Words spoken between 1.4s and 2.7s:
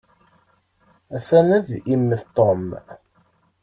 ad immet Tom.